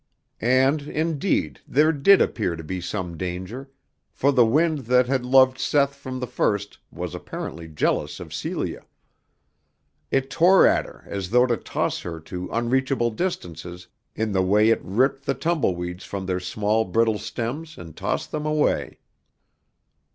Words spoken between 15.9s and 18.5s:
from their small brittle stems and tossed them